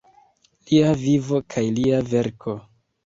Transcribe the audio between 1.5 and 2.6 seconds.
kaj lia verko.